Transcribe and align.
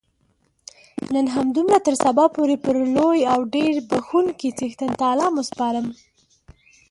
نن 1.13 1.25
همدومره 1.35 1.79
تر 1.85 1.95
سبا 2.03 2.25
پورې 2.35 2.55
پر 2.63 2.75
لوی 2.95 3.19
او 3.33 3.39
ډېر 3.55 3.73
بخښونکي 3.89 4.49
څښتن 4.57 4.89
تعالا 4.99 5.27
مو 5.33 5.41
سپارم. 5.49 5.87